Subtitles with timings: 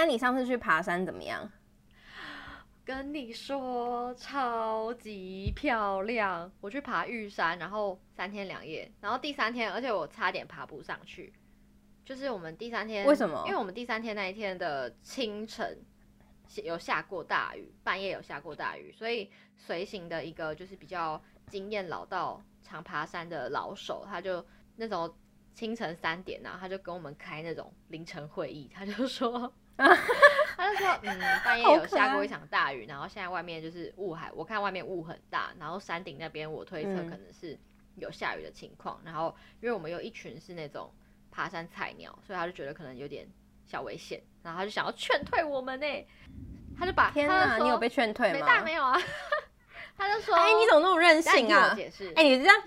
[0.00, 1.46] 那你上次去爬山怎么样？
[2.86, 6.50] 跟你说，超级漂亮！
[6.62, 11.34] 我去爬玉山，然后三天两夜，然后第三天，而且我差点爬不上去。
[12.02, 13.44] 就是我们第三天，为什么？
[13.44, 15.78] 因为我们第三天那一天的清晨
[16.64, 24.42] 有下过大雨，半夜有下过大雨，所以随行的一个就是比较经验老道、常爬山的老手，他就
[24.76, 25.14] 那种
[25.52, 29.52] 清晨三点啊，他就跟我们开那种凌晨会议，他就说。
[30.56, 37.58] 他就说，嗯，半夜有下过一场大雨，然后现在外面就是雾海，我看外面雾很大，然后山顶那边我推测可能是
[37.96, 40.92] 有下雨的情况，嗯、然后因为我们有一群是那种
[41.30, 43.26] 爬山菜鸟，所以他就觉得可能有点
[43.64, 45.86] 小危险，然后他就想要劝退我们呢，
[46.78, 48.34] 他就把，天哪，你有被劝退吗？
[48.34, 49.00] 没大没有啊，
[49.96, 51.74] 他就说，哎，你怎么那么任性啊？
[51.74, 52.62] 解释，哎，你这样。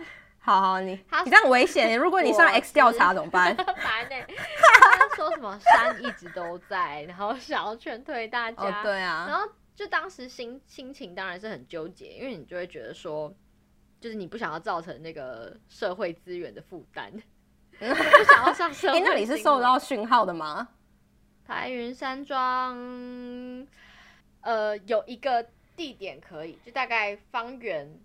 [0.45, 0.91] 好好，你
[1.23, 3.55] 你这样危险， 如果你上 X 调查怎么办？
[3.55, 4.15] 烦呢。
[4.27, 8.61] 他说什么山一直都在，然后想要劝退大家。
[8.61, 9.25] 哦，对啊。
[9.29, 13.34] 然后就当时心心情当然是很纠结，因为你就会觉得说，
[14.01, 17.09] 就是你不想要造成那个社会资源的负担，
[17.79, 17.85] 不
[18.25, 18.99] 想要上社会。
[18.99, 20.68] 哎，那你是受到讯号的吗？
[21.48, 22.75] 白云山庄，
[24.41, 27.98] 呃，有一个地点可以，就大概方圆。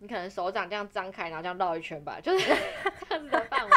[0.00, 2.46] 你可能手掌这样张开，然后这样绕一圈吧，就是
[3.08, 3.76] 这样子的范围，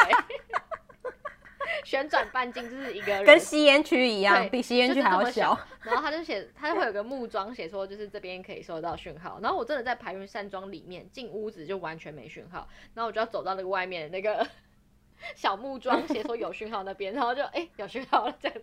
[1.84, 5.58] 旋转半径就是一个人，跟吸烟区一样，比吸烟区还要小。
[5.82, 9.40] 然后他就写，他就会有个木桩写说，就是这边可以收到讯号。
[9.42, 14.46] 然后我真的在排云山庄里面进屋子就完全没讯号，然后我就要走到那个外面那个
[15.34, 18.58] 小木桩写说有讯号那边，然后就哎、欸、有讯号了，这样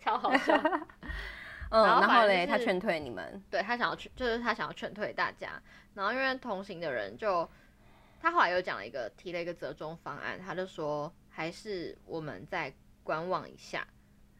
[0.00, 0.56] 超好笑。
[1.70, 5.60] 嗯，然后嘞，他劝退你们，对，他想要劝，就是他想要劝退大家。
[5.94, 7.48] 然后因为同行的人就，
[8.20, 13.86] 他后来又讲了一个，提了一个折中方案，他就说还是我们再观望一下，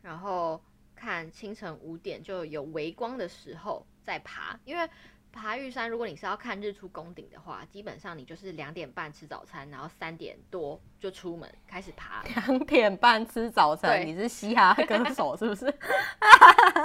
[0.02, 0.62] 然后
[0.94, 4.88] 看清晨五点就有微光的时候再爬，因为。
[5.34, 12.22] 爬玉山，如果你是要看日出攻顶的话，基本上你就是两点半吃早餐，然后三点多就出门开始爬。
[12.22, 15.66] 两点半吃早餐，你是嘻哈歌手是不是？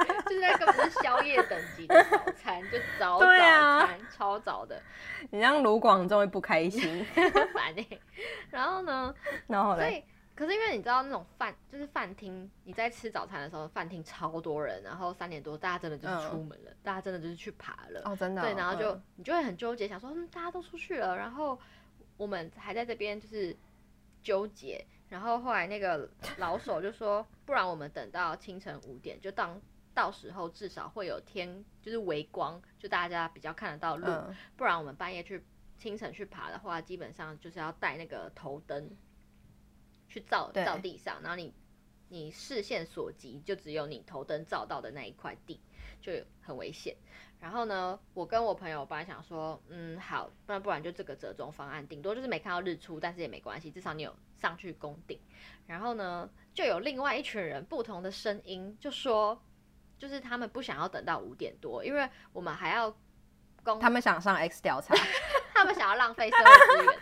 [0.08, 4.82] 就是那个不是宵夜等级的早餐，就早早餐，啊、超早的。
[5.30, 7.06] 你让卢广仲会不开心，
[7.54, 8.02] 烦呢、欸。
[8.50, 9.14] 然后呢？
[9.48, 10.04] 然后嘞？
[10.40, 18.02] 可是因为你知道那种饭就是饭厅，你在吃早餐的时候，饭厅超多人，然后三点多大家真的就是出门了，嗯、大家真的就是去爬了。
[18.06, 18.46] 哦，真的、哦。
[18.46, 21.60] 对，然后就、嗯、你就会很纠结，想说嗯，大家都出去了，然后
[22.16, 23.54] 我们还在这边就是
[24.24, 24.82] 纠结。
[25.10, 29.62] 然后后来那个老手就说，不然我们等到清晨五点，就当
[29.94, 34.06] 到时候至少会有天就是微光，就大家比较看得到路。
[34.08, 35.44] 嗯、不然我们半夜去
[35.78, 38.90] 清晨去爬的话，基本上就是要带那个头灯。
[40.10, 41.54] 去照照地上，然后你
[42.10, 45.62] 你视线所及就只有你头灯照到的那一块地，
[46.02, 46.12] 就
[46.42, 46.96] 很危险。
[47.40, 55.18] 然后呢，我跟我朋友本来想说，嗯，好，不然不然就这个折中方案，顶多就是没看到日出，但是也没关系，至少你有上去攻顶。
[55.66, 59.42] 然后呢，就有另外一群人不同的声音，就说，
[59.98, 62.94] 就是他们不想要等到五点多，因为我们还要
[63.64, 64.94] 攻，他们想上 X 调查，
[65.56, 67.00] 他们想要浪费社会资源。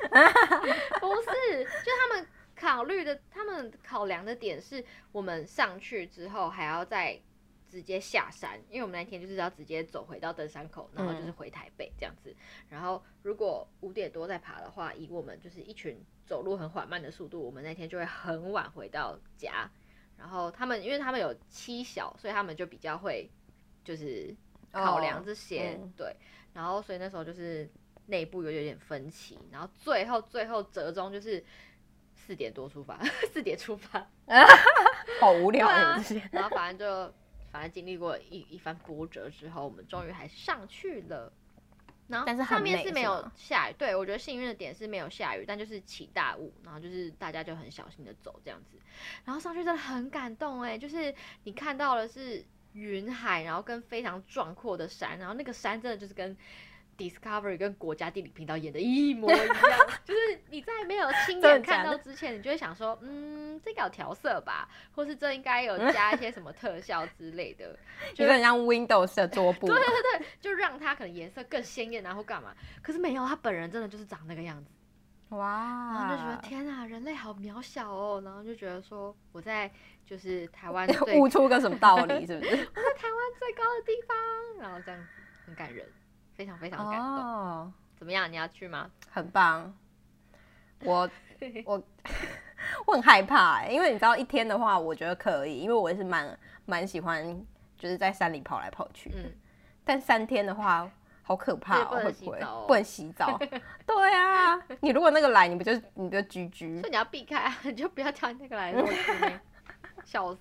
[1.00, 7.18] 不是，就他们考虑的，他们考量的点是我们上去之后还要再
[7.68, 12.34] 直接下山，因为我们那天就是要直接走回到登山口，然后就是回台北这样子。
[12.68, 19.70] 然后如果五点多再爬的话，以我们就是一群走路很缓慢的速度，我们那天就会很晚回到家。
[20.16, 23.28] 然后他们因为他们有妻小，所以他们就比较会
[23.82, 24.34] 就是
[24.72, 26.16] 考量这些，哦嗯、对。
[26.52, 27.68] 然后所以那时候就是。
[28.06, 31.44] 内部有有点分歧，然后最后最后折中就是
[32.14, 32.98] 四点多出发，
[33.32, 34.06] 四点出发
[35.20, 36.02] 好无聊啊！
[36.30, 37.14] 然后反正就
[37.50, 41.32] 反正经历过一一番波折之后，我们终于还上去了。
[42.08, 48.78] 然后上面是没有下雨，对，我觉得幸运的点是没有下雨，但就是起大雾，然后就是大家就很小心的走这样子。
[49.24, 51.12] 然后上去真的很感动哎，就是
[51.42, 52.44] 你看到的是
[52.74, 56.36] 云海，然后跟非常壮阔的山，然后那个山真的就是跟。
[56.96, 59.46] Discovery 跟国家地理频道演的一模一样，
[60.04, 67.78] 就是你在没有亲眼看到之前，你就会想说，嗯，这个有调色吧，或是这应该有加一些什么特效之类的，
[68.14, 72.54] 就很像 Windows 的桌布， 对对对，就让它可能颜色更鲜艳，然后干嘛？
[72.82, 74.70] 可是没有，他本人真的就是长那个样子，
[75.36, 75.92] 哇！
[75.92, 79.70] 然后就觉得天啊，人类好渺小哦，然后就觉得说我在
[80.04, 82.50] 就是台湾悟出个什么道理，是不是？
[82.50, 84.16] 我在台湾最高的地方，
[84.60, 85.06] 然后这样
[85.44, 85.84] 很感人。
[86.36, 88.30] 非常非常感动，oh, 怎么样？
[88.30, 88.90] 你要去吗？
[89.10, 89.74] 很棒。
[90.84, 91.08] 我
[91.64, 91.82] 我
[92.86, 97.24] 我很害怕因为你知道一天的话，我觉得可以，因为我也是蛮蛮喜欢
[97.78, 99.10] 就是在山里跑来跑去。
[99.16, 99.32] 嗯，
[99.84, 100.90] 但三天的话。
[101.28, 101.88] 好可怕哦！
[102.04, 102.38] 会不会
[102.68, 103.36] 不能洗澡？
[103.84, 108.72] 对啊，你如果那个来，你不就你不就居居所以你要避开啊，你就不要叫那个来。
[110.06, 110.40] 笑死！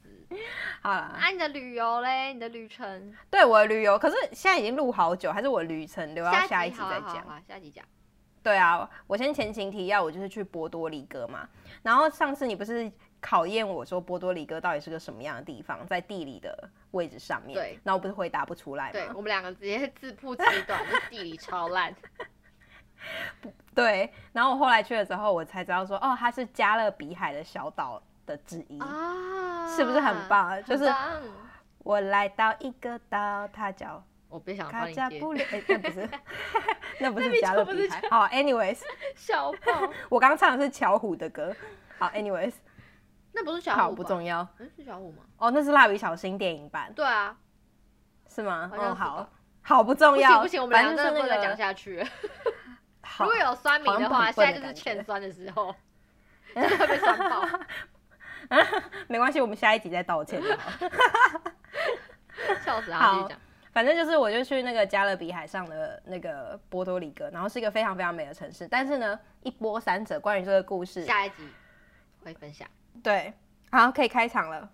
[0.81, 2.33] 好了，啊，你的旅游嘞？
[2.33, 3.11] 你的旅程？
[3.31, 7.43] 对，我的旅游，可是现在已经录好久，还是我的旅程留到下一集再讲。
[7.47, 7.83] 下集讲。
[8.43, 11.49] 对啊，我先前情提要，我就是去波多黎各嘛。
[11.81, 17.55] 然后上次你不是考验我说波多黎各到底是个什么样的地方，在地理的位置上面。
[17.55, 17.79] 对。
[17.83, 18.91] 然后我不是回答不出来吗？
[18.91, 21.91] 对，我们两个直接自曝其短，就地理超烂。
[23.73, 24.13] 对。
[24.31, 30.63] 然后我后来去了之后，我才知道说，哦，它是加勒比海的小岛的之一啊，是不是很棒？
[30.63, 30.91] 就是
[31.79, 34.03] 我来到一个岛，它叫。
[34.27, 35.09] 我别想帮你接，哎，
[35.69, 36.09] 那不是，
[36.99, 38.01] 那不是加勒比海。
[38.09, 38.81] 好，anyways，
[39.15, 41.55] 小 胖， 我刚刚唱的是巧虎的歌。
[41.97, 42.51] 好，anyways，
[43.31, 44.45] 那不是小虎，好不重要。
[44.57, 45.23] 嗯，是小虎吗？
[45.37, 46.91] 哦，那是蜡笔小新电影版。
[46.93, 47.37] 对啊，
[48.27, 48.69] 是吗？
[48.73, 49.29] 嗯，好，
[49.61, 50.41] 好不重要。
[50.41, 52.05] 不行不行，我们两个真的不能再讲下去。
[53.19, 55.73] 如果有酸民的话，现在就是欠酸的时候，
[56.53, 57.47] 真的会被酸爆。
[59.07, 60.71] 没关系，我们下一集再道歉就好。
[62.63, 63.13] 笑死啊！
[63.13, 63.39] 继续讲。
[63.71, 68.67] 反正就是，我就去那个加勒比海上的那个波多黎各，然后是一个非常非常美的城市。
[68.67, 71.47] 但是呢，一波三折，关于这个故事，下一集
[72.23, 72.65] 会分享。
[73.03, 73.33] 对，
[73.71, 74.69] 好，可以开场了。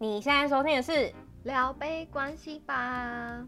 [0.00, 0.92] 你现在收听的是
[1.44, 3.38] 《聊杯关系吧》，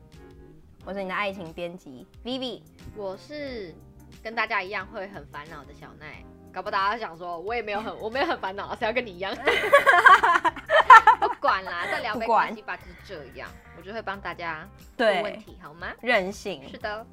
[0.84, 2.62] 我是你的爱情编辑 Vivi，
[2.96, 3.74] 我是
[4.22, 6.24] 跟大家一样会很烦恼的小奈。
[6.52, 9.32] 搞不好大家想说，我也没有很， 我没有很烦恼，谁要跟你一样？
[11.20, 15.88] 不管啦，再聊没关系吧，就是这样，我就会帮大家问问题，好吗？
[16.00, 16.66] 任性。
[16.68, 17.06] 是的。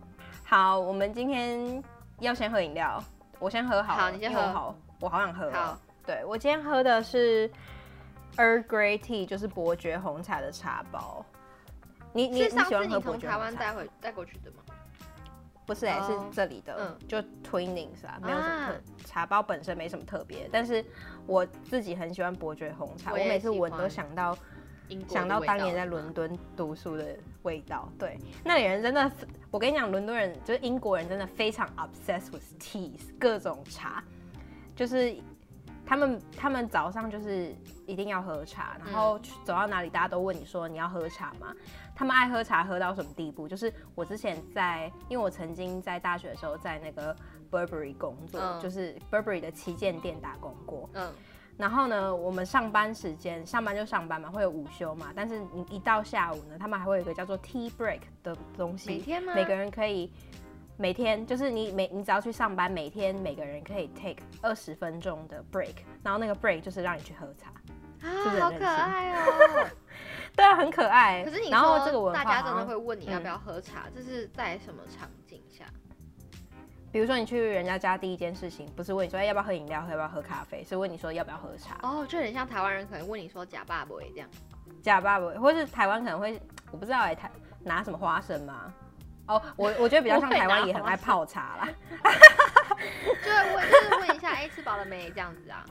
[0.45, 1.83] 好，我们今天
[2.19, 3.03] 要先喝饮料，
[3.37, 3.95] 我先喝好。
[3.95, 4.41] 好，你先喝。
[4.53, 5.51] 好，我好想喝。
[5.51, 5.77] 好。
[6.05, 7.51] 对，我今天喝的是
[8.37, 11.23] Earl Grey Tea，就是伯爵红茶的茶包。
[12.17, 13.31] 你你你喜欢喝伯爵红茶？
[13.31, 14.57] 台湾带回带过去的吗？
[15.67, 17.17] 不是哎、欸，是这里的，嗯、就
[17.47, 20.83] Twinings 啊，没有什么特、啊、茶包本身没什么特别，但是
[21.27, 24.35] 我自己很喜欢伯爵红茶，我，我每次闻都想到
[25.07, 27.87] 想到当年在伦敦读书的味道。
[27.99, 29.11] 对，那里人真的，
[29.51, 34.03] 我跟你讲，伦敦人就是英国人，真的非常 obsessed with teas，各种茶，
[34.75, 35.15] 就是
[35.87, 37.55] 他们他们早上就是
[37.85, 41.55] 一定要喝茶，然后走到哪里大家都问你说你要喝茶吗？
[41.95, 43.47] 他们爱喝茶喝到什么地步？
[43.47, 47.15] 就是我之前在，因为我曾经在大学的时候在那个
[47.49, 50.89] Burberry 工作，嗯、就是 Burberry 的旗舰店打工过。
[50.93, 51.09] 嗯，
[51.55, 58.89] 然后呢，我们上班时间上班就上班嘛，会有午休嘛，但是你一到下午呢，他们还会有一个叫做 Tea Break 的东西。
[58.89, 59.33] 每天吗？
[59.33, 60.11] 每个人可以
[60.79, 67.49] 每天，就是你每你只要去上班，每天每个人可以 take 二十分钟的 break，然后那个 break 就是让你去喝茶。
[68.07, 69.67] 啊，好可爱哦。
[70.37, 71.23] 对啊，很可爱。
[71.23, 75.65] 可是你说大家真的会问你要不要喝茶，这是在什么场景下？
[76.91, 81.79] 比如说你去人家家第一件事情，不是问你说要不要喝饮料，要不要喝咖啡，是问你说要不要喝茶。
[81.81, 84.29] 哦，就很像台湾人可能问你说假爸爸这样，
[84.83, 86.39] 假爸爸，或是台湾可能会，
[86.71, 87.31] 我不知道哎，台
[87.63, 88.71] 拿什么花生吗？
[89.27, 91.69] 哦，我我觉得比较像台湾也很爱泡茶啦，
[93.23, 95.63] 就是问就是问一下，哎，吃饱了没这样子啊。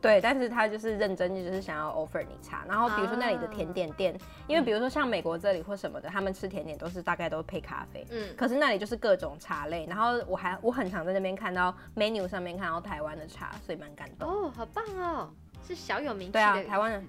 [0.00, 2.62] 对，但是他就是认真，就是想要 offer 你茶。
[2.68, 8.06] 然后比如说那里的甜点店，啊、因为比如说像美国这里或什么的，他们吃甜点都是大概都配咖啡。
[8.10, 8.36] 嗯。
[8.36, 9.86] 可是那里就是各种茶类。
[9.86, 14.28] 然后我还我很常在那边看到 menu 上面看到台湾的茶，所以蛮感动。
[14.28, 15.30] 哦，好棒哦！
[15.66, 16.38] 是小有名气的。
[16.38, 17.02] 对啊，台湾的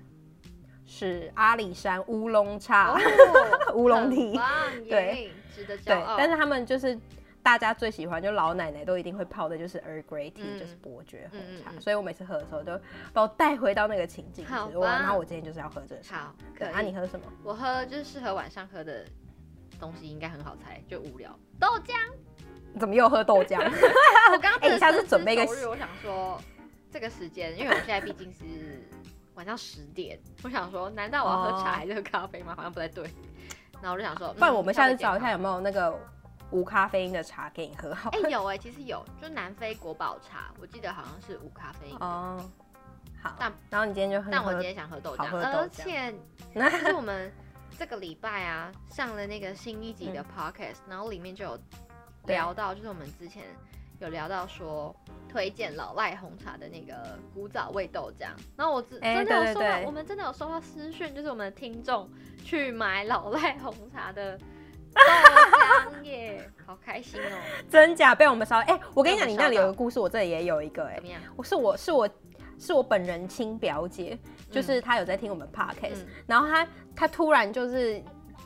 [0.86, 3.00] 是阿里山乌龙茶，哦、
[3.76, 4.40] 乌龙提。
[4.90, 6.98] 对，值得骄对，但是他们就是。
[7.46, 11.80] 大家最喜欢就老奶奶都一定会泡的就是 Earl Grey Tea，嗯、就是伯爵红茶。
[11.80, 12.76] 所以我每次喝的时候都
[13.14, 14.44] 把我带回到那个情境。
[14.48, 16.02] 好吧，然后我今天就是要喝这个。
[16.10, 17.26] 好，可啊，你喝什么？
[17.44, 19.06] 我喝就是适合晚上喝的
[19.80, 21.38] 东西，应该很好猜，就无聊。
[21.60, 21.94] 豆浆？
[22.80, 23.60] 怎么又喝豆浆？
[24.34, 25.44] 我刚刚哎，你下次准备一个。
[25.70, 26.42] 我想说
[26.92, 28.82] 这个时间，因为我现在毕竟是
[29.36, 32.54] 晚上十点，我想说，难道我要喝茶还是喝咖啡吗？
[32.54, 33.04] 哦、好像不太对。
[33.82, 35.98] 然后我就想说，不然我们下次找一下有没有那个。
[36.52, 38.12] 无咖啡因的茶给你喝好？
[38.12, 42.40] 哎、欸，有哎、欸，其实有，就南非国宝茶，我记得好像是无咖啡因哦。
[43.20, 46.14] 好，但然后你今天就喝，但我今天想喝豆浆， 豆浆而且
[46.54, 47.34] 就是我们
[47.80, 51.60] 这个礼拜啊上了那个新一集的 podcast，、嗯、然后里面就有
[52.28, 53.44] 聊到，就是我们之前
[54.00, 54.96] 有聊到说
[55.30, 62.10] 推荐老赖红茶的那个古早味豆浆，然后我真真的有收到，欸、对对对，我们真的有收到私讯，就是我们的听众
[62.44, 66.04] 去买老赖红茶的豆浆。
[66.04, 67.38] 耶， 好开心哦！
[67.70, 68.58] 真假被我们烧？
[68.60, 70.96] 哎、欸，我跟你讲，你那里有个故事，我这里也有一个哎、欸。
[70.96, 71.22] 怎么样？
[71.36, 72.10] 我是我是我
[72.60, 74.18] 是我本人亲表姐，
[74.52, 78.02] 就是她有在听我们 podcast，、嗯、然后她她突然就是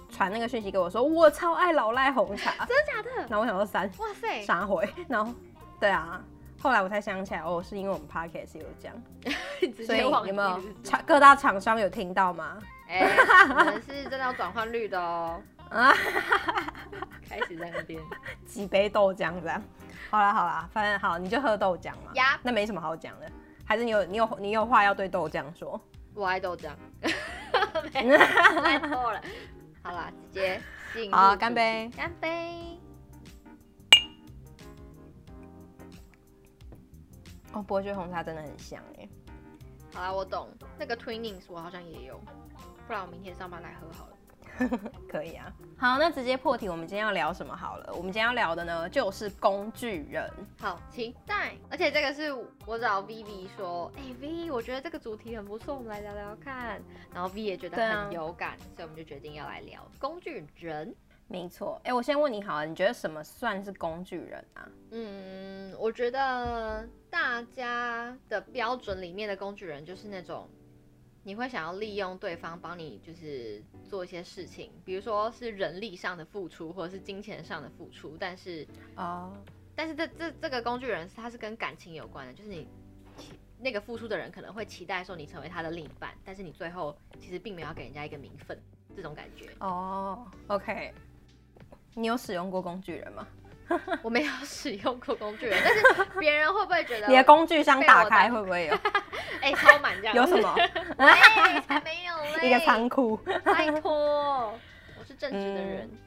[0.09, 3.27] 传那个讯息给我说，我超爱老赖红茶， 真的假的？
[3.29, 5.33] 然后我想说三，哇塞，啥回， 然后
[5.79, 6.21] 对啊。
[6.61, 8.93] 后来我才想起来，哦，是因为我们 podcast 有讲，
[9.85, 12.57] 所以有没有厂各大厂商有听到吗？
[12.89, 13.15] 哎、欸，
[13.47, 15.41] 可能是真的要转换率的哦。
[15.69, 15.93] 啊，
[17.29, 18.01] 开始在那边
[18.45, 19.63] 几杯豆浆这样。
[20.09, 22.11] 好啦好啦，反正好，你就喝豆浆嘛。
[22.15, 23.31] 呀，那没什么好讲的，
[23.63, 25.79] 还是你有你有你有话要对豆浆说？
[26.13, 26.71] 我爱豆浆。
[27.93, 29.21] 太错了。
[29.81, 30.61] 好啦，直接
[30.93, 31.11] 进。
[31.11, 31.89] 好，干杯。
[31.95, 32.79] 干杯。
[37.53, 39.09] 哦，伯爵红茶真的很香哎。
[39.93, 40.49] 好啦，我懂。
[40.77, 42.19] 那个 Twinings 我好像也有，
[42.85, 44.17] 不然我明天上班来喝好了。
[45.09, 45.51] 可以啊。
[45.77, 47.93] 好，那直接破题，我们今天要聊什么好了？
[47.93, 50.29] 我们今天要聊的呢，就是工具人。
[50.59, 51.53] 好，期待。
[51.69, 52.33] 而且这个是
[52.65, 56.81] 我找 Vivi 说，哎、欸、V，我觉得这个主题很不错，我们来聊聊看。
[57.13, 60.93] 然后 V 也觉得很有感，啊、所以我们就决定要来聊工具人。
[61.31, 64.67] 没错，哎、欸，我先问你好了，你觉得什么算是工具人啊？
[64.89, 70.49] 嗯，我觉得大家的标准里面的工具人就是那种，
[71.23, 79.31] 你会想要利用对方帮你，就是做一些事情，比如说是人力上的付出，或者是金钱上的付出，但是哦，
[79.75, 82.67] 但是这这这个工具人他是跟感情有关的，就是你
[83.59, 88.59] 那个付出的人可能会期待说你成为他的另一半，但是你最后其实并没有给人家一个名分，
[88.95, 89.49] 这种感觉。
[89.59, 90.93] 哦，OK。
[91.95, 93.27] 你有使用过工具人吗？
[94.01, 98.75] 我没有使用过工具人，但是别人会不会觉得你的工具箱打开会不会有？
[99.41, 100.15] 哎、欸，超满这样。
[100.15, 100.55] 有什么？
[100.97, 102.47] 哎，才没有 嘞。
[102.47, 103.17] 一个仓库。
[103.43, 104.53] 拜托，
[104.97, 105.97] 我是正直的人、嗯。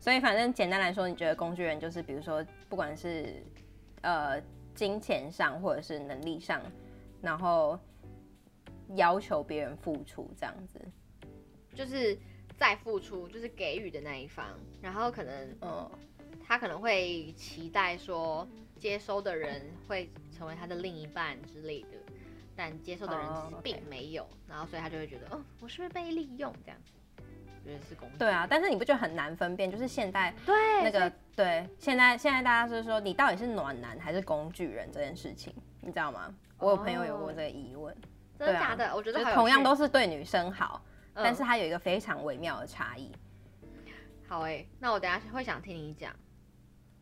[0.00, 3.42] 所以反正简单来说，你觉得工具人就是，比如说，不管是
[4.02, 4.40] 呃
[4.74, 6.60] 金钱上或者是能力上，
[7.22, 7.78] 然后
[8.94, 10.80] 要求别人付出这样子，
[11.74, 12.18] 就是。
[12.56, 14.46] 再付出就是给予的那一方，
[14.80, 15.90] 然后可能，嗯，
[16.46, 18.46] 他可能会期待说
[18.78, 21.98] 接收的人会成为他的另一半之类的，
[22.56, 26.92] 但接受的人其实并没有，然后所以他就会觉得，哦，我是不是被利用这样子？
[27.64, 28.18] 觉得是工具。
[28.18, 29.70] 对啊，但是你不觉得很难分辨？
[29.70, 36.34] 就是现代对那个对，现在现在大家是说你到底是暖男还是工具人这件事情，你知道吗？
[36.58, 37.96] 我有朋友有过这个疑问，
[38.38, 38.94] 真的假的？
[38.94, 40.84] 我觉得同样都是对女生好。
[41.16, 43.12] 但是它有一个非常微妙的差异。
[44.26, 46.12] 好诶、欸，那我等下会想听你讲。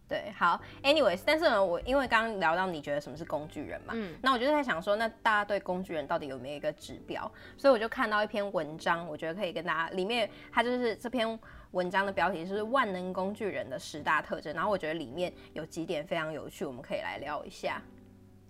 [0.09, 7.30] 对，好，anyways，但是呢，我因为刚刚聊到你觉得什么是工具人嘛，嗯，那我就在想说，那大家对工具人到底有没有一个指标？
[7.56, 11.38] 所以我就看到一篇文章，我觉得可以跟大家，里面它就是这篇
[11.71, 17.80] 文章的标题就是万能工具人的十大特征，然后我觉得里面有几点非常有趣，我们可以来聊一下。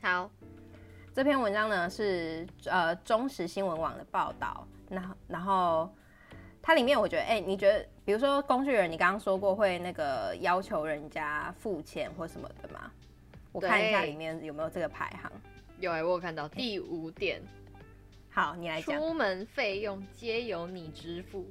[0.01, 0.29] 好，
[1.15, 4.67] 这篇文章呢是呃中时新闻网的报道。
[4.89, 5.95] 然后，然后
[6.63, 12.91] 它里面我觉得，哎、欸，你觉得，比如说工具人，你刚刚说过会那个要求人家付钱或什么的吗？
[13.51, 15.31] 我看一下里面有没有这个排行。
[15.81, 17.43] 有哎、欸，我有看到第五点。
[18.31, 18.97] 好，你来讲。
[18.97, 21.45] 出门费用皆由你支付。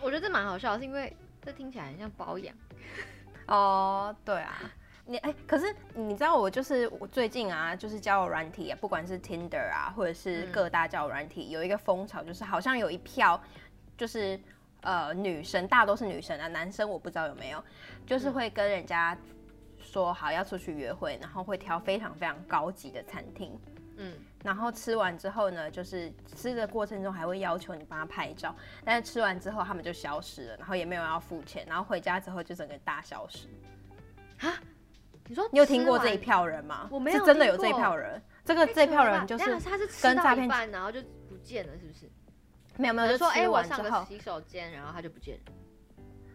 [0.00, 2.54] 我觉得这蛮好笑，是因为这听起来很像保养。
[3.46, 4.60] 哦，对啊。
[5.06, 13.40] 你哎、欸，可是你知道我就是我最近啊，就是交友软体啊，不管是 Tinder 啊，或者是各大交友软体，有一个风潮，就是好像有一票，
[14.00, 14.40] 就是
[14.80, 17.62] 呃女生，大多是女生啊，男生我不知道有没有，
[18.06, 19.14] 就是会跟人家
[19.78, 23.60] 说好要出去约会，然后会挑非常非常高级的餐厅，
[23.98, 33.48] 嗯，然后吃完之后呢，就是吃的过程中还会要求你帮他拍照，但是吃完之后他们就消失了，然后也没有要付钱，然后回家之后就整个大消失，
[34.38, 34.54] 啊？
[35.26, 36.88] 你说你有听过这一票人吗？
[36.90, 38.20] 我没有，是真的有这一票人。
[38.46, 39.44] 这个这票人就是
[40.02, 42.10] 跟诈骗，然后就不见了，是不是？
[42.76, 45.52] 没有没有，就说哎，我上个洗手间，然后他就不见了。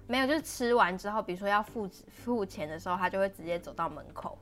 [0.07, 4.37] 没有，就是吃完之后，比如说要付付钱的时候，他就会直接走到门口，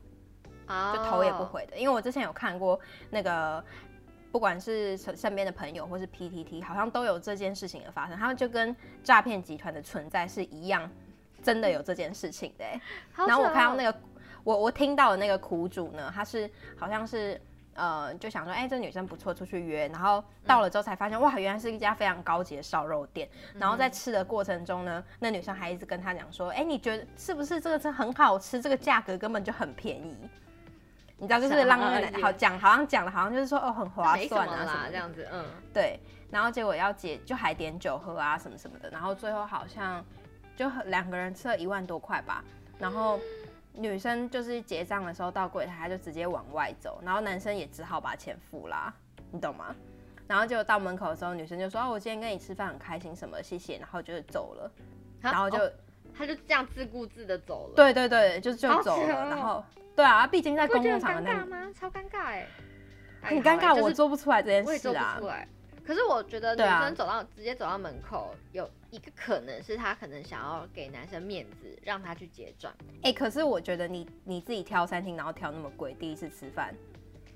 [0.67, 1.77] 就头也不回的。
[1.77, 3.63] 因为我之前有看过那个，
[4.31, 8.17] 不管是身身边的朋友或是 PTT，好像都有这件事情的发生。
[8.17, 10.89] 他们就跟诈骗集团的存在是一样，
[11.41, 12.65] 真的有这件事情的。
[13.15, 13.97] 然后我看到那个。
[14.45, 17.39] 我我听到的那个苦主呢，他是好像是
[17.75, 23.27] 呃就想说，哎、欸，这女生不错，出去约，然后到了之后才发现，嗯、哇，原来是一家非常高级的烧肉店。
[23.57, 28.61] 然后在吃的过程中呢，那女生还一直跟他讲说，哎、欸，你觉得是不是这个是很好吃？
[28.61, 30.17] 这个价格根本就很便宜。
[31.17, 35.99] 你知道，就是让那个好讲，好像讲的好像就是说哦很划算啊什么这样子，嗯，对。
[36.31, 40.03] 然后结果要解就还点酒喝啊什么什么的，然后最后好像。
[40.55, 42.43] 就两个人吃了一万多块吧。
[42.77, 43.19] 然后
[43.73, 48.93] 女生就是结账的时候到柜台，她就直接往外走，然后男生也只好把钱付啦，
[49.31, 49.75] 你懂吗？
[50.27, 54.71] 然后就到门口的时候，女生就说：“哦，我今天跟你吃饭很开心，什么谢谢。”然后就走了，
[55.21, 55.57] 然后就。
[55.57, 55.71] 哦
[56.15, 57.73] 他就这样自顾自的走了。
[57.75, 59.07] 对对对，就就走了。
[59.29, 59.65] 然后，
[59.95, 61.71] 对啊，毕竟在公共场合，尴尬吗？
[61.73, 62.47] 超尴尬哎，
[63.23, 65.19] 很尴尬，我做不出来这件事啊。
[65.85, 72.73] 可是我觉得女生走到直接走到门口，有一个可能是她可能想要给男生面子，让他去结账。
[73.01, 76.73] 哎，可是我觉得你你自己挑餐厅，然后挑那么贵，第一次吃饭。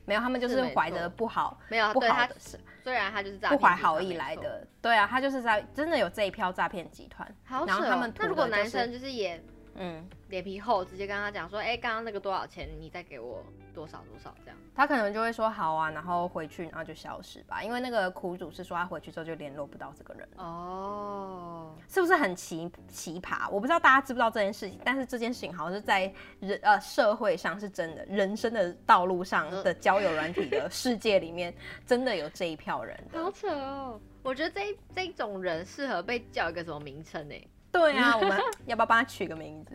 [0.06, 2.58] 没有，他们就是怀着不好，没有不好的事。
[2.82, 7.30] 虽然他就是不怀好意来的，对啊，他就是在真的有这一票诈骗集团。
[7.44, 7.66] 好扯哦。
[7.68, 9.44] 然后他们，那如果男生就是也，
[9.78, 12.70] 嗯，脸皮厚，直接跟他讲说，哎，刚刚那个多少钱？
[12.80, 13.44] 你再给我。
[13.78, 17.62] 多少多少这样，他可能就会说好啊，然后回去，然后就消失吧。
[17.62, 23.48] 因为那个苦主是说他回去之后就联络不到这个人哦，是不是很奇奇葩？
[23.52, 31.54] 我不知道大家知不知道这件事情，但是这件事情好像是在人呃社会上是真的，人生的道路上的交友软体的世界里面
[31.86, 33.00] 真的有这一票人。
[33.14, 37.36] 好扯哦，我觉得这这种人适合被叫一个什么名称呢？
[37.80, 39.72] 对啊， 我们要不要帮他取个名字？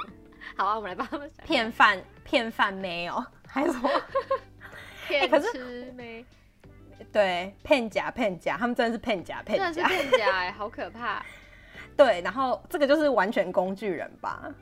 [0.56, 1.46] 好啊，我们来帮他们想。
[1.46, 3.24] 骗饭骗饭没有。
[3.46, 3.74] 还说
[5.06, 6.24] 骗吃没？
[7.12, 11.24] 对，骗假骗假，他们真的是骗假骗假，真的是骗假哎，好可怕。
[11.96, 14.52] 对，然后这个就是完全工具人吧？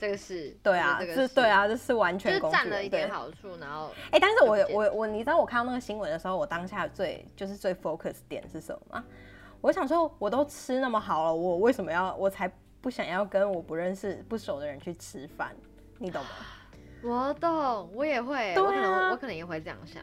[0.00, 9.04] 这个是对啊，这是对啊，这是完全工具人，占了一点好处，然后哎，但是我我我，你知道我看到那个新闻的时候，我当下最就是最 focus 点是什么吗？
[9.60, 12.50] 我想说，我都吃那么好了，我为什么要我才
[12.80, 15.54] 不想要跟我不认识不熟的人去吃饭？
[15.98, 16.30] 你懂吗？
[17.02, 20.02] 我懂，我也会，我可能我可能也会这样想。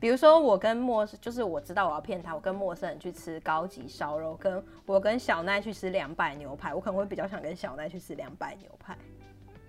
[0.00, 8.96] 比如说，我跟陌生，就是我知道我要骗他，我跟陌生人去吃高级烧肉，跟我跟小奈去吃两百牛排，我可能会比较想跟小奈去吃两百牛排。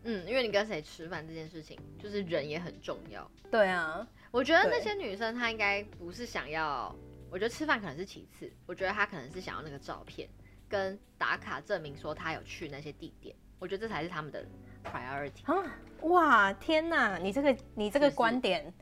[0.04, 3.30] 嗯，因为你跟谁吃饭这件事情，就是人也很重要。
[3.52, 6.96] 对啊，我觉得那些女生她应该不是想要，
[7.32, 10.30] 我觉得吃饭可能是其次，我觉得他可能是想要那个照片
[10.70, 14.46] 跟打卡证明说他有去那些地点，我觉得这才是他们的。
[14.84, 15.78] priority 啊！
[16.02, 17.16] 哇，天哪！
[17.20, 18.74] 你这个你这个观点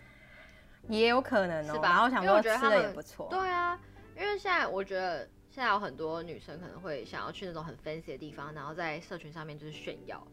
[0.87, 1.89] 也有可能哦、喔，是吧？
[1.89, 3.27] 然后想说吃的也不错。
[3.29, 3.77] 对啊，
[4.15, 10.25] 因为现在我觉得现在有很多女生可能会想要去那种很 fancy 的地方，然后在社群上面就是炫耀。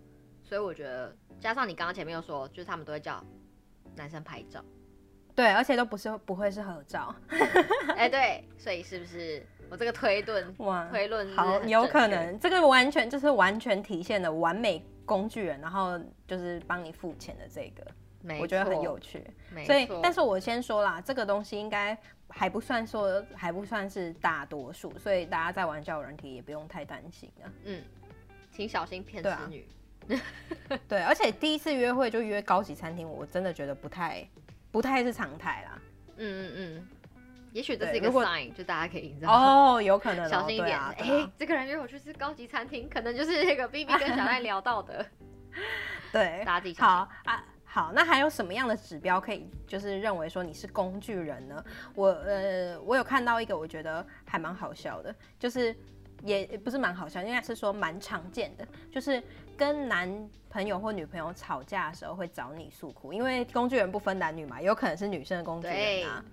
[0.45, 3.21] 所以我觉得加上你刚刚前面又说，就是他们都会叫
[3.97, 4.65] 男生拍照，
[5.37, 7.15] 对，而且都不是不会是合照。
[7.95, 12.37] 哎、欸，对，所以是不是我这个推论 哇推论好有可能？
[12.41, 14.85] 这个完全就是完全体现了完美。
[15.07, 15.97] 工具人，然后
[16.27, 19.25] 就是帮你付钱的这个，我觉得很有趣。
[19.65, 21.97] 所以，但是我先说啦，这个东西应该
[22.29, 27.47] 还不算说还不算是大多数，所以大家在玩交友软体也不用太担心啊。
[27.63, 27.85] 嗯，
[28.51, 29.65] 请小心骗子女。
[30.89, 34.29] 对，而且第一次约会就约高级餐厅，我真的觉得不太
[34.77, 35.81] 不太是常态啦。
[36.19, 36.89] 嗯嗯嗯。
[37.55, 40.79] 也许这是一个 sign，就大家可以知道哦，有可能小心一点。
[40.79, 45.07] 哎，这个人约我去吃高级餐厅，可能就是那个 B B 跟小赖聊到的。
[46.13, 47.43] 对，大家自己好啊。
[47.65, 51.65] 好，那还有什么样的指标可以就是认为说你是工具人呢？
[51.95, 55.75] 我呃，我有看到一个，我觉得还蛮好笑的，就是
[56.25, 59.23] 也不是蛮好笑，应该是说蛮常见的，就是
[59.57, 66.25] 跟男朋友或女朋友吵架的时候会找你诉苦，因为工具人不分男女嘛，有可能是女生的工具人啊。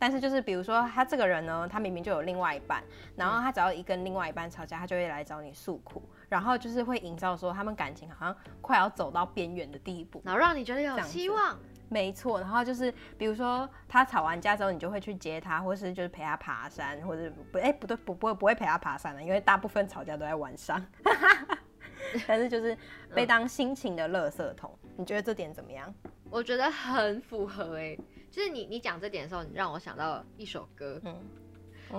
[0.00, 2.82] 但是就是比如说他这个人呢，他明明就有另外一半，
[3.16, 11.58] 然后他只要一跟另外一半吵架，他就会来找你诉苦，然后就是会营造说他们感情好像快要走到边缘的地步，然后让你觉得有希望。
[11.88, 20.84] 没错，然后就是比如说他吵完架之后，你就会去接他，或是就是陪他爬山，或者不哎不对不不会不会陪他爬山了，因为大部分吵架都在晚上。
[22.26, 22.76] 但是就是
[23.14, 25.92] 被当心情的垃圾桶，嗯、你觉得这点怎么样？
[26.30, 28.00] 我觉得很符合哎、欸。
[28.30, 31.18] 就是你，你讲这点的时候，你让我想到一首歌，嗯，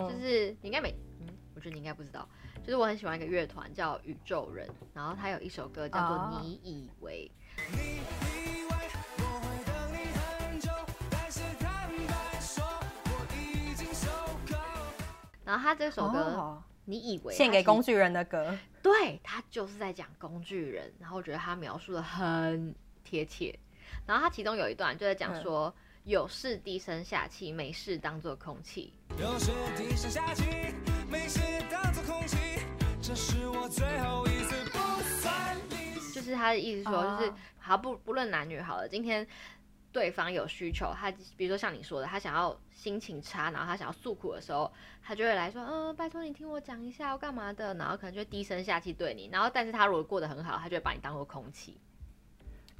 [0.08, 2.28] 就是你应该没，嗯，我觉得你应该不知道，
[2.64, 7.30] 就是我很喜欢一个乐团叫宇宙人，然后他有一首歌叫做《你以为》，
[15.50, 23.58] 然后他这首歌，哦、你以为献给工具人的歌，对，他就是在讲工具人，然后我觉得他描述的很贴切，
[24.06, 25.68] 然后他其中有一段就在讲说。
[25.68, 25.74] 嗯
[26.06, 28.94] 有事低声下气，没事当做空气。
[29.20, 30.44] 有事低声下气，
[31.12, 32.38] 没事当做空气。
[33.00, 34.80] 这是我最后一次不
[35.22, 36.00] 算你。
[36.12, 39.28] 就是他的意思说，就是好不不论男女好了，今天
[39.92, 44.72] 对方有需求，他比如说像你说的，他想要心情差，然后他想要诉苦的时候，
[45.02, 51.80] 他就会来说，嗯，拜托你听我讲一下，要干嘛的，然后可能就会低声下气对你，然后但是他如果过得很好，他就会把你当做空气。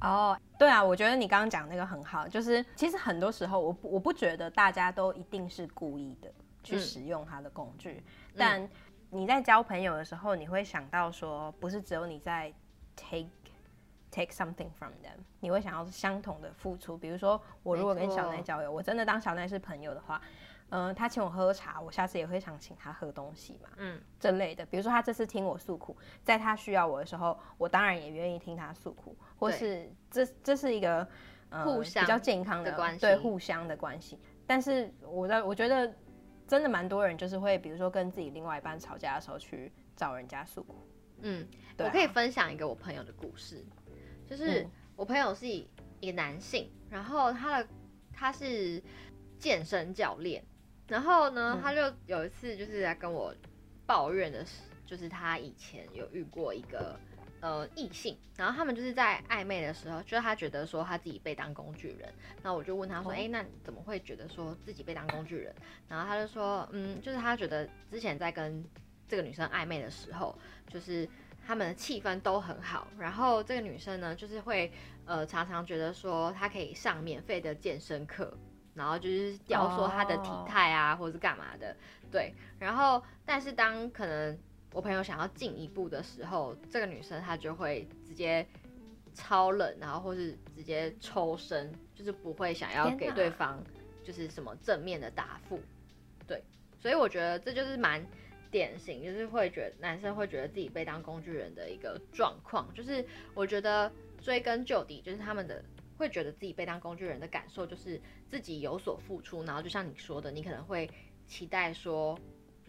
[0.00, 8.70] 哦，对啊，我觉得你刚刚讲那个很好，就是其实很多时候我我不觉得大家都一定是故意的去使用他的工具，嗯、但
[9.10, 12.50] 你在交朋友的时候，你会想到说，不是只有你在
[12.96, 13.28] take
[14.10, 16.96] take something from them，你会想要相同的付出。
[16.96, 20.20] 比如说，我如果跟小奈交友，我真的当小奈是朋友的话。
[20.72, 24.64] 嗯、呃，他请我喝茶，我下次也会想请他喝东西嘛，嗯，这类的。
[24.66, 31.04] 比如说他这次听我诉苦，在他需要我的时候，我当然也愿意听他诉苦，或是这这是一个
[31.48, 34.16] 呃互相比较健康的关系，对，互相的关系。
[34.46, 35.92] 但是我在我觉得
[36.46, 40.86] 真的蛮多人就是会，比如说跟自己另外一半吵架的时候去找人家诉苦。
[41.22, 41.44] 嗯，
[41.78, 43.66] 我可以分享一个我朋友的故事，
[44.30, 44.64] 就是
[44.94, 45.66] 我朋友是一
[46.06, 47.68] 个男性，然后他的
[48.12, 48.80] 他是
[49.38, 50.42] 健身教练。
[50.86, 53.34] 然后呢，他就有一次就是来跟我
[53.86, 56.98] 抱怨的是，就是他以前有遇过一个
[57.40, 62.12] 呃异性，然后他们就是在暧昧的时候，就是他觉得说他自己被当工具人。
[62.42, 65.54] 然后我就问他说：“哎，那你怎么会觉得说自己被当工具人？”
[65.88, 68.64] 然后他就说：“嗯，就是他觉得之前在跟
[69.08, 71.08] 这个女生暧昧的时候，就是
[71.50, 74.70] 他们的气氛都很好，然后这个女生呢，就是会
[75.04, 78.32] 呃常常觉得说她可以上免费的健身课。”
[78.72, 81.00] 然后就是雕塑她的体态啊，oh.
[81.00, 81.76] 或者是干嘛的，
[82.08, 82.32] 对。
[82.60, 84.38] 然后，但是当可能
[84.72, 88.46] 我朋友想要进一步的时候，这个女生她就会直接
[89.12, 93.60] 超冷，然后或是直接抽身，就是不会想要给对方
[94.04, 95.60] 就是什么正面的答复，
[96.28, 96.44] 对。
[96.78, 98.06] 所以我觉得这就是蛮
[98.50, 102.72] 典型，就是会觉得男生会觉得自己被当工具人的一个状况。
[102.74, 105.64] 就是我觉得追根究底，就是他们的。
[106.00, 110.90] 会觉得自己被当工具人的感受，就是自己有所付出，然后就像你说的，你可能会
[111.26, 112.18] 期待说，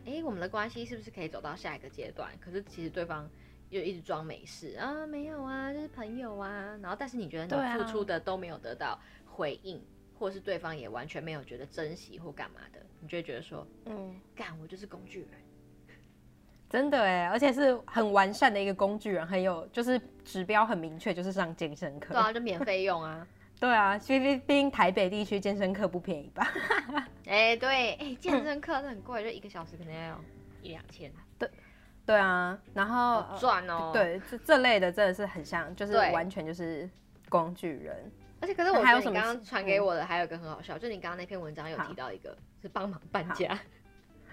[0.03, 2.29] 诶，我们的关系是不是可以走到下一个阶段？
[2.41, 3.31] 可是其实对方
[3.69, 6.77] 又一直装没事啊，没有啊，就是朋友啊。
[6.81, 15.29] 然后但是你觉得你付出的都没有得到回应，啊、或是对方也完全没有觉得珍惜或干嘛的，你就会觉得说，嗯，干我就是工具人。
[16.71, 22.13] 真的哎，而且是很完善的一个工具人，很有就是指标很明确，就是上健身课。
[22.13, 23.27] 对啊，就免费用啊。
[23.59, 26.47] 对啊，其实毕竟台北地区健身课不便宜吧？
[27.27, 30.17] 哎、欸，对，哎、欸，健身课是很贵，就一个小时可能要
[30.61, 31.11] 一两千。
[31.37, 31.49] 对，
[32.05, 33.91] 对啊，然后赚哦。
[33.93, 36.89] 对，这这类的真的是很像，就是完全就是
[37.27, 38.09] 工具人。
[38.39, 39.13] 而且可是我还有什么？
[39.13, 43.59] 刚刚传给我的还有一个很好笑，嗯、就你刚刚那篇文章有提到一个是帮忙搬家。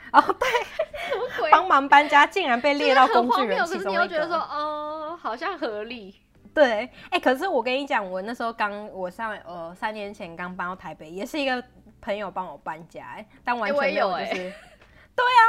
[0.12, 6.20] 哦，对，帮忙搬家竟然被列到工具人其中一个，可是你又觉得说，哦，好像合理。
[6.54, 11.62] 对，哎、欸，可是我跟你讲，我那时候刚，我上呃三年前刚搬到台北，也是一个
[12.00, 15.42] 朋友帮我搬家，哎，但完全没有就是，对啊，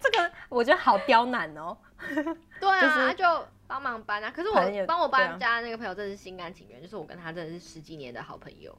[0.00, 1.76] 这个我觉得好刁难哦。
[2.58, 8.76] 对啊，就是、就帮忙搬啊，可是我帮我搬家的那个朋友真的是心甘情愿，就是我跟他真的是十几年的好朋友。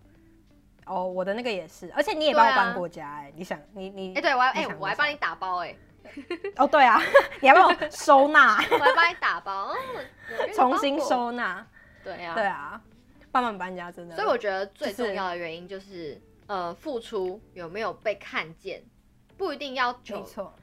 [0.88, 7.00] 哦，我的那个也是，而且你也帮我搬过家哎、你想你你哎、欸，对我哎、欸，我还帮你打包哎、欸，哦对啊，
[7.42, 9.74] 你还帮我收纳， 我还帮你打包，
[10.56, 11.66] 重新收纳，
[12.04, 12.82] 对啊，对啊，
[13.32, 18.82] 帮忙搬家真的，所以我觉得最重要的原因就是，就是、呃，付出有没有被看见，
[19.38, 20.54] 不一定要求，没错，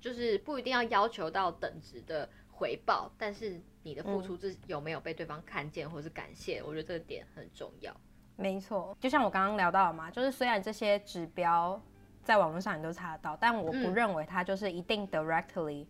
[0.00, 7.94] 就是不一定要要求到等值的回报，但是你的付出是有没有被对方看见或是感谢、嗯，我觉得这个点很重要。
[8.42, 11.80] 没错，就像我刚刚聊到的嘛，就是虽然这些指标
[12.22, 15.86] 在网络上你都查得到，但我不认为它就是一定 directly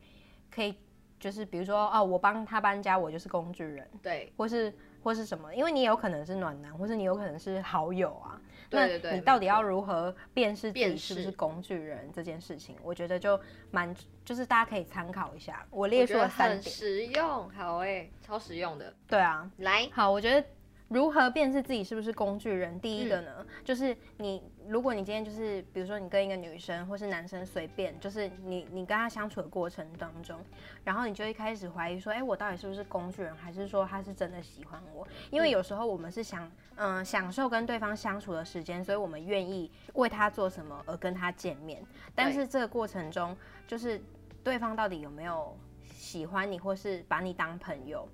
[0.51, 0.77] 可以，
[1.19, 13.39] 就是比如说哦，我帮他搬家，我就是工具人，对，或是或是什么，因为你有可能是暖男，或是你有可能是好友啊，对对对，那你到底要如何辨识自己是不是工具人这件事情，我觉得就
[13.71, 20.47] 蛮，就是大家可以参考一下，我列出了三点，很实用，好哎、欸，超实用的，对啊，来，好，我觉得。
[20.93, 22.79] 如何辨识自己是不是工具人？
[22.81, 30.39] 第一个呢，嗯、就是你，如果你今天就是，比如说你跟一个女生或是男生随便，就是你你跟他相处的过程当中，
[30.85, 35.07] 然后你就一开始怀疑说，哎、欸，我到底是不是工具人，还是说他是真的喜欢我？
[35.31, 36.45] 因为有时候我们是想，
[36.77, 41.83] 嗯、呃，享受跟对方相处的时间，所以我们愿意为他做什么而跟他见面。
[42.15, 44.01] 但是这个过程中，就是
[44.45, 45.57] 对方到底有没有
[45.95, 48.07] 喜欢你，或是把你当朋友？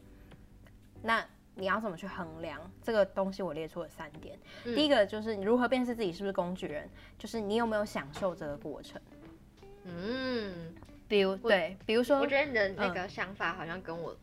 [1.03, 1.25] 那。
[1.59, 3.43] 你要怎么去衡量这个东西？
[3.43, 4.39] 我列出了三点。
[4.65, 9.01] 嗯、第一个就是你如何辨识自己是不是工具人，就是你有没有享受这个过程。
[9.83, 10.73] 嗯，
[11.09, 14.17] 比如对，比如说，我觉得你的那个想法好像跟我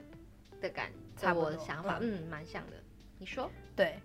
[0.61, 2.73] 的感，差、嗯、不多，我的想法，嗯，蛮像的。
[3.17, 3.49] 你说？
[3.75, 3.99] 对，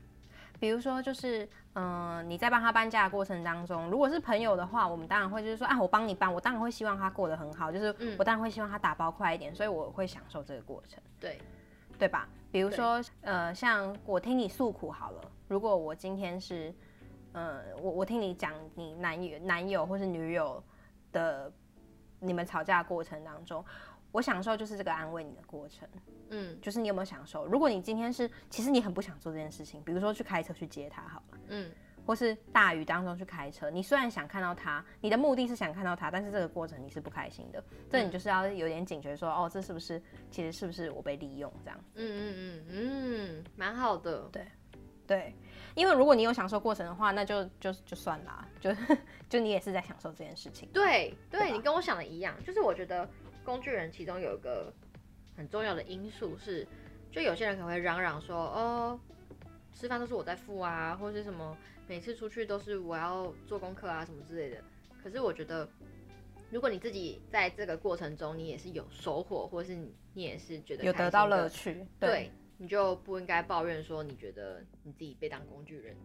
[0.59, 11.39] 比如说就是嗯、呃，你在帮他搬家的过程当中，如果是朋友的话，我们当然会就是说，啊，我帮你搬，我当然会希望他过得很好，就是我当然会希望他打包快一点，所以我会享受这个过程，对，
[12.01, 12.27] 对吧？
[12.51, 16.75] 比如说，呃，像我听你诉苦好了，如果我今天是，
[17.33, 20.63] 呃，我我听你讲你男友男友或是女友
[21.13, 21.53] 的
[22.19, 23.63] 你们吵架过程当中。
[24.13, 25.89] 我享受就是这个安慰你的过程，
[26.31, 27.47] 嗯，就是你有没有享受？
[27.47, 31.71] 如果你今天是，其实你很不想做这件事情，比如说去开车去接他好了，嗯，
[32.07, 41.85] 或是大雨当中去开车，你虽然想看到他，你的目的是想看到他，但是这个过程你是不开心的，这你就是要有点警觉说，哦，这是不是其实是不是我被利用这样？
[41.95, 44.47] 嗯嗯嗯嗯，蛮好的，对
[45.07, 45.35] 对，
[45.75, 48.71] 因为如果你有享受过程的话，那就就就算啦，就
[49.29, 53.09] 就你也是在享受这件事情，对对，对，你跟我想的一样，就是我觉得。
[53.43, 54.71] 工具人其中有一个
[55.35, 56.65] 很重要的因素是，
[57.11, 59.01] 就有些人可能会嚷嚷说，哦，
[59.81, 61.57] 吃饭都是我在付啊，或者是什么
[61.89, 64.63] 每次出去都是我要做功课啊什么之类的。
[65.03, 65.67] 可是我觉得，
[66.51, 75.97] 如果你自己在这个过程中你也是有收获，或是你也是觉得有得到乐趣，对，对，你就不应该抱怨说你觉得你自己被当工具人。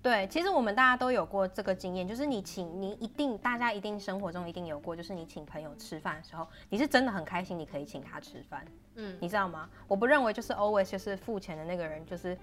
[0.00, 9.68] 对，其实我们大家都有过这个经验，就是你请你一定，大家一定生活中一定有过，就是你请朋友吃饭的时候，你是真的很开心，你可以请他吃饭，嗯，你知道吗？
[9.88, 12.38] 我不认为就是 always 就是付钱的那个人就是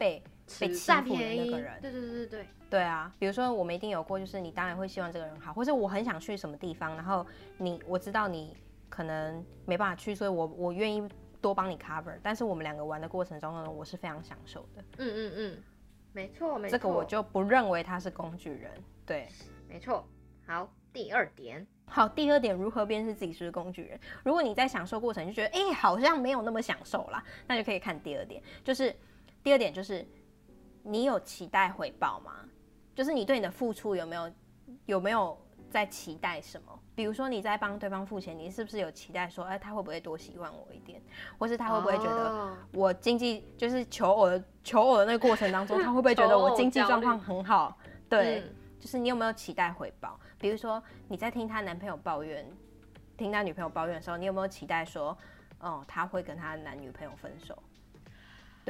[0.00, 0.22] 被
[0.58, 7.26] 被欺负的那个人，对对对对对，对啊，比如说我们一定有过，就是你当然会希望这个人好，或者我很想去什么地方，然后
[7.58, 8.56] 你我知道你
[8.88, 11.06] 可能没办法去，所以我我愿意
[11.42, 15.62] 多帮你 cover，但是我们两个玩的过程中呢，我是非常享受的，嗯嗯嗯。
[16.12, 18.68] 没错，没错，这个我就不认为他是工具人。
[19.06, 19.28] 对，
[19.68, 20.04] 没错。
[20.44, 24.00] 好，第二点，好，第二点，如何辨识自己是不是工具人？
[24.24, 28.92] 如果你在享受过程就觉得，哎，好像没有那么享受啦，那就可以看第二点，就是
[29.42, 30.06] 第二点就是
[30.82, 32.32] 你有期待回报吗？
[32.94, 34.30] 就是你对你的付出有没有
[34.86, 35.38] 有没有
[35.70, 36.78] 在期待什么？
[36.94, 41.00] 比如说你在帮对方付钱，你是不是有期待说，哎，他会不会多喜欢我一点，
[41.38, 47.78] 或是他会不会觉得我经济就是求偶的求偶的那个过程当中，他会不会觉得我 经济状况很好？
[48.08, 48.42] 对，
[48.78, 50.20] 就是你有没有期待回报？
[50.38, 52.46] 比如说你在听她男朋友抱怨，
[53.16, 55.16] 听她女朋友抱怨的时候，你有没有期待说，
[55.60, 57.56] 哦，他会跟他男女朋友分手，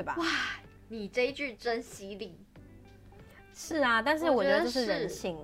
[0.01, 0.17] 对吧？
[0.17, 0.27] 哇，
[0.89, 2.39] 你这一句真犀利。
[3.53, 5.37] 是啊，但是我觉得这是人性，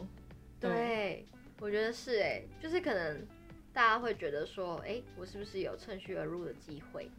[0.59, 1.27] 对。
[1.61, 3.27] 我觉得是哎、欸，就是可能
[3.73, 7.11] 大家会觉得说，哎、欸，我是不是有趁虚而入的机会？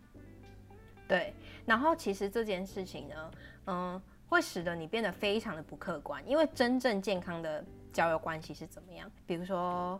[1.08, 1.34] 对，
[1.65, 3.32] 然后其实这件事情呢，
[3.67, 9.12] 嗯，会使得你变得非常的不客观，因为真正健康的交友关系是怎么样？
[9.28, 10.00] 比如说，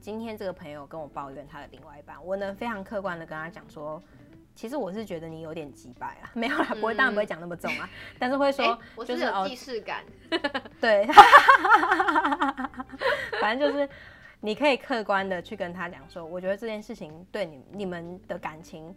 [0.00, 4.02] 今天这个朋友跟我抱怨他的另外一半，我能非常客观的跟他讲说。
[4.58, 10.02] 其实我是觉得你有点急败啊，没有啦，不会，当然不会讲那么重啊，但是会说，就是有既视感，
[10.80, 11.06] 对，
[13.40, 13.88] 反正就是
[14.40, 18.92] 你可以客观的去跟他讲说，我觉得这件事情对你你们的感情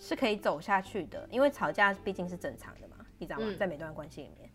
[0.00, 3.46] 是可以走下去的，因为吵架毕竟是正常的嘛，你知道吗？
[3.56, 4.50] 在每段关系里面。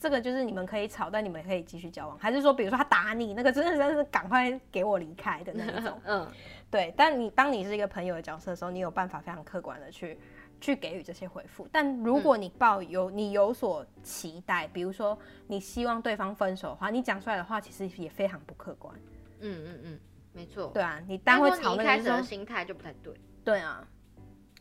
[0.00, 6.00] 这个就是你们可以吵，但你们可以继续交往，还是说，比如说他打你，那个真的真的是赶快给我离开的那一种。
[6.06, 6.26] 嗯，
[6.70, 6.94] 对。
[6.96, 10.18] 但你当你是一个朋友的角色的时候，你有办法非常客观的去
[10.58, 11.68] 去给予这些回复。
[11.70, 18.94] 但如果你抱有你有所期待，比如说你希望对方分手的话，你讲出来的话其实也非常不客观。
[19.40, 20.00] 嗯嗯嗯，
[20.32, 20.70] 没错。
[20.72, 23.12] 对啊，你单会吵那个时候，心态就不太对。
[23.44, 23.86] 对啊，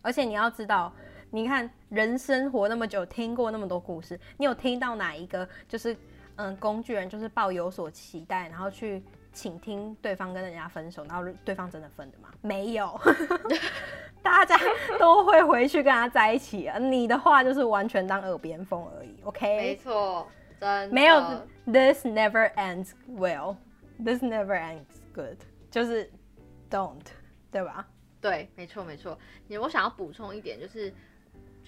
[0.01, 0.93] 而且你要知道。
[1.31, 5.95] 你看，人生活那么久，听过那么多故事，你有听到哪一个就是，
[6.37, 12.29] 嗯，工具人就是抱有所期待，然后去倾听对方跟人家分手，然后对方真的分的吗？
[12.41, 12.99] 没有，
[14.23, 14.57] 大家
[14.97, 16.79] 都会回去跟他在一起啊。
[16.79, 19.57] 你的话就是完全当耳边风而已，OK？
[19.57, 20.27] 没错，
[20.59, 21.19] 真的没有
[21.65, 25.37] ，This never ends well，This never ends good，
[25.69, 26.11] 就是
[26.71, 27.05] don't，
[27.51, 27.85] 对吧？
[28.19, 29.17] 对，没错没错。
[29.47, 30.91] 你我想要补充一点就是。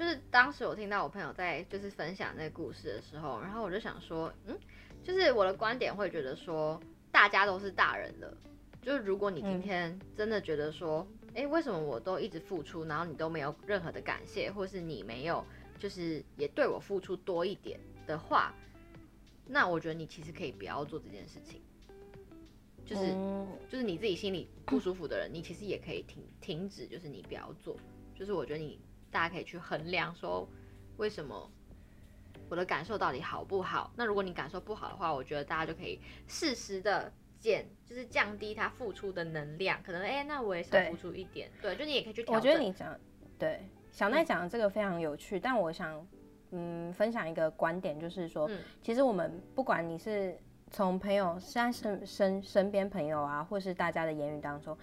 [0.01, 4.57] 就是当时我听到我朋友在就是分享那个故事的时候，然后我就想说，嗯，
[5.03, 8.35] 就是我的观点会觉得说，大家都是大人了。
[8.81, 15.45] 就是如果你今天真的觉得说，哎、嗯，为什么我都一直付出，然后你都没有任何的感谢，或是你没有
[15.77, 18.55] 就是也对我付出多一点的话，
[19.45, 21.61] 那我觉得你其实可以不要做这件事情。
[22.83, 23.05] 就是
[23.69, 27.77] 就是你自己心里不舒服的人，你其实也可以停停止，就是你不要做。
[28.15, 28.79] 就是我觉得你。
[29.11, 30.47] 大家可以去衡量说，
[30.97, 31.51] 为什么
[32.49, 33.91] 我的感受到底好不好？
[33.95, 39.81] 那如果你感受不好的话，我觉得大家就可以适时的减，就是降低他付出的能量。
[39.83, 41.51] 可能哎、欸，那我也想付出一点。
[41.61, 42.35] 对，对，就你也可以去调整。
[42.35, 42.99] 我觉得你讲
[43.37, 46.07] 对小奈讲的这个非常有趣，嗯、但我想
[46.51, 50.37] 嗯分享一个观点，就是说，嗯、其实我们不管你是
[50.69, 54.77] 从朋友、现在身身身边朋友啊，或是大家的言语当中。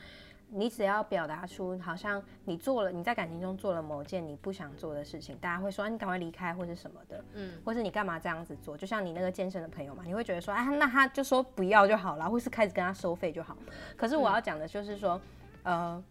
[0.50, 8.76] 你只要表达出好像你做了，你在感情中做了某件你不想做的事情，大家会说啊，你赶快离开或者什么的，嗯，或是你干嘛这样子做？
[8.76, 13.56] 就像你那个健身的朋友嘛，你会觉得说啊，那他就说不要就好了，或是开始跟他收费就好。
[13.96, 15.20] 可是我要讲的就是说，
[15.64, 16.04] 嗯、呃，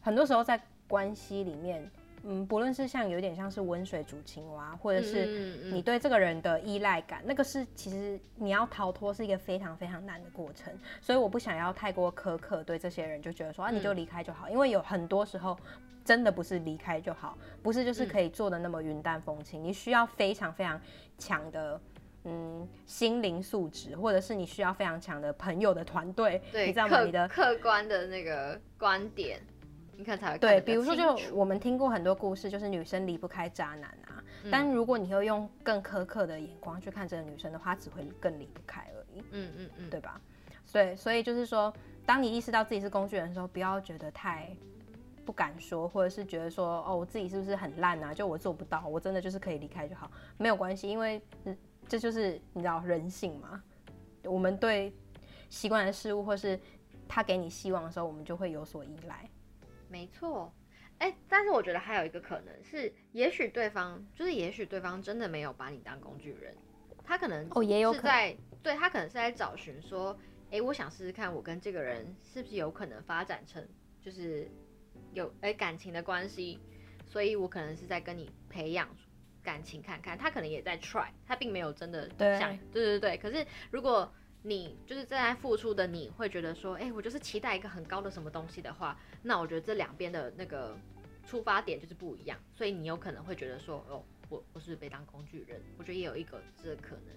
[0.00, 1.90] 很多时候在关系里面。
[2.24, 5.26] 嗯，不论是像有点像是温水煮青蛙，或者是
[5.72, 10.72] 你对这个人的依赖感，嗯嗯嗯，那个是其实你要逃脱是一个非常非常难的过程。
[11.00, 15.58] 所以我不想要太过苛刻对这些人，就觉得说啊，你就离开就好，嗯、因为有很多时候
[16.04, 20.80] 真的不是离开就好，不是就是可以做的那么云淡风轻，嗯、你需要非常非常
[21.18, 21.80] 强的
[22.24, 26.98] 嗯心灵素质，或者是你需要非常强的朋友的团队，对，你知道吗？
[26.98, 29.40] 客你的客观的那个观点。
[30.02, 34.20] 你看才会看对，比如说，就我们听过很多故事，就是女生离不开渣男啊。
[34.42, 39.20] 嗯、但如果你会用更苛刻的眼光去看这个女生的话，只会更离不开而已。
[39.30, 40.20] 嗯嗯嗯，对吧？
[40.66, 41.72] 所以，所以就是说，
[42.04, 44.48] 当你意识到自己是工具人的时候，不要觉得太
[45.24, 48.12] 不敢说，或者是觉得说，哦，我自己是不是很烂啊？
[48.12, 51.22] 就我做不到，我真的就是可以离开就好，没有关系，因为
[51.86, 53.62] 这就是你知道人性嘛。
[54.24, 54.92] 我们对
[55.48, 56.58] 习惯的事物，或是
[57.06, 59.28] 他给你希望的时候，我们就会有所依赖。
[59.92, 60.50] 没错，
[60.96, 66.56] 哎、欸，但是我觉得还有一个可能是，也许对方就是，也许对方真的没有把你当工具人，
[67.04, 73.68] 他可能哦，也有是在对他可能是在找寻说，哎、欸，我想试试看，我跟这个人是不是有可能发展成
[74.00, 74.50] 就是
[75.12, 76.58] 有哎、欸、感情的关系，
[77.04, 78.88] 所以我可能是在跟你培养
[79.42, 84.10] 感情看看，他可能也在 try，他并没有真的想，对对对对，可是如果。
[84.42, 90.76] 你就是正在付出的，你会觉得说，哎、欸，我就是期待一个很高的什么东西的话，那我觉得这两边的那个
[91.26, 95.60] 出发点就是不一样，所以你有可能会觉得说，哦，我我是被当工具人？
[95.78, 97.14] 我觉得也有一个这个可能。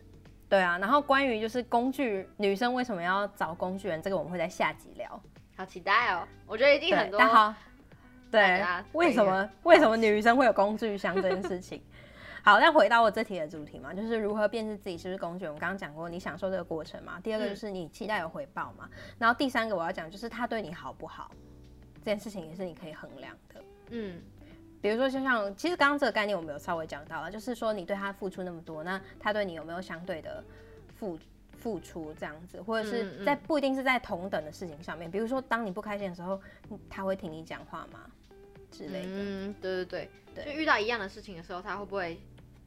[0.47, 5.19] 对啊，然后关于就是工具女生为什么要找工具人，这个我们会在下集聊。
[5.57, 6.27] 好期待哦！
[6.45, 7.19] 我觉得一定很多。
[7.19, 7.51] 好，
[8.29, 11.81] 对，为什么为什么女生会有工具箱这件事情？
[12.45, 15.51] 好，那回到我这题的主题嘛，就是如何辨识自己是不是工具人。
[15.51, 17.19] 我们刚刚讲过，你享受这个过程嘛。
[17.21, 18.87] 第二个就是你期待有回报嘛。
[18.93, 21.31] 嗯、然后第三个我要讲就是他对你好不好，
[21.97, 23.63] 这件事情也是你可以衡量的。
[23.89, 24.21] 嗯，
[24.79, 30.43] 比如说就像其实刚刚这个概念我们有稍微讲到了，就是说你对他付出那么多，那他对你有没有相对的
[30.95, 31.17] 付
[31.57, 36.39] 付出这样子，或者是在不一定是在同等的事情上面，比如说当你不开心的时候，
[36.91, 38.01] 他会听你讲话吗
[38.69, 39.07] 之类的？
[39.09, 42.19] 嗯，对对对，对，就遇到一样的事情的时候，他会不会？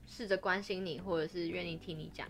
[0.09, 2.27] 试着关心你，或者是愿意听你讲，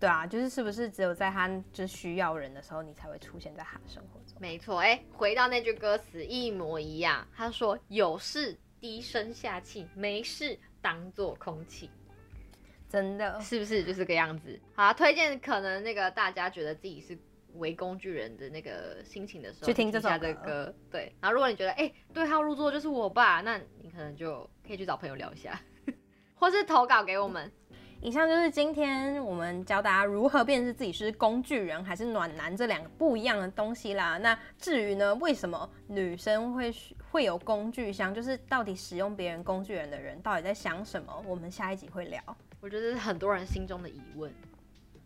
[0.00, 4.36] 对啊，就是是不是只有在他就需要人的时候，你才会出现在他的生活中？
[4.40, 11.90] 没错，哎、欸，回到那句歌词一模一样，他说有事低声下气，没事当做空气，
[12.88, 14.58] 真的是不是就是这个样子？
[14.74, 17.16] 好、啊，推荐可能那个大家觉得自己是
[17.54, 20.08] 为工具人的那个心情的时候，去听这首
[20.42, 20.74] 歌。
[20.90, 25.60] 对，然后如果你觉得哎、欸，对号入座就是我吧，那你可能就可以去找朋友聊一下。
[26.40, 27.52] 或是投稿给我们。
[28.00, 34.16] 以上就是今天我们教大家如何辨识自己是工具人还是暖男这两个不一样的东西啦。
[34.16, 36.74] 那至于呢，为什么女生会
[37.10, 38.14] 会有工具箱？
[38.14, 41.12] 就是到底使用别人工具人的人到底在想什么？
[41.26, 42.18] 我们下一集会聊。
[42.62, 44.32] 我觉得这是很多人心中的疑问。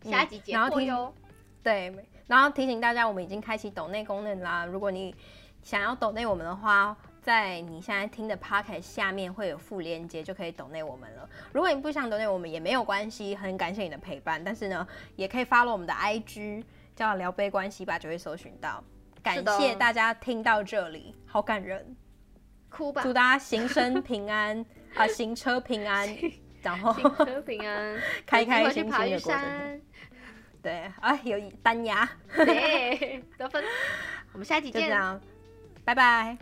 [0.03, 1.13] 下一集解惑哟。
[1.61, 1.93] 对，
[2.27, 4.65] 然后提醒大家，我们已经开启抖内功能啦。
[4.65, 5.13] 如果你
[5.61, 6.95] 想要抖内我们的话。
[7.25, 11.27] 在你现在听的 Podcast 下面会有附链接，就可以 donate 我们了。
[11.51, 14.43] 如果你不想 donate 我们也没有关系，很感谢你的陪伴。
[14.43, 16.63] 但是呢，也可以 follow 我们的 IG，
[16.95, 18.83] 叫聊杯关系吧，就会搜寻到。
[19.23, 21.95] 感谢大家听到这里，好感人，
[22.69, 23.01] 哭吧！
[23.01, 26.07] 祝大家行身平安啊，行车平安，
[26.61, 29.81] 然后行车平安， 开开心心的过生。
[30.61, 33.63] 对，啊，有单牙，得分。
[34.31, 34.95] 我们下期见，
[35.83, 36.37] 拜拜。